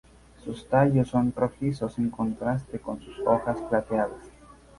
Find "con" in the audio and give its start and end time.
2.79-2.99